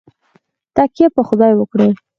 [0.75, 1.91] تککیه په خدای وکړئ